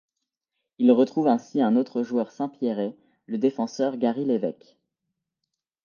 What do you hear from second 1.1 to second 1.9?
ainsi un